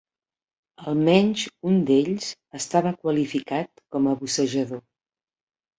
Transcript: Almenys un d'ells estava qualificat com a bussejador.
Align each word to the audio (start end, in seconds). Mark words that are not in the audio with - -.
Almenys 0.91 1.43
un 1.73 1.77
d'ells 1.91 2.31
estava 2.63 2.97
qualificat 3.05 3.87
com 3.95 4.11
a 4.15 4.19
bussejador. 4.25 4.85